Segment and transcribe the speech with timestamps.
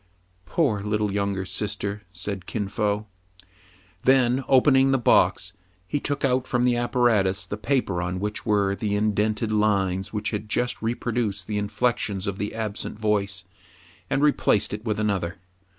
[0.47, 2.01] "Poor little younger sister!
[2.07, 3.05] '* said Kin Fo.
[4.01, 5.53] Then, opening the box,
[5.85, 10.31] he took out from the apparatus the paper on which were the indented lines which
[10.31, 13.43] had just reproduced the inflections of the absent voice,
[14.09, 15.37] and replaced it with another.